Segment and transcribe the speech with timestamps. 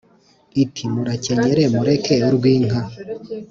[0.63, 2.79] Iti: Murakenyere mureke urw'inka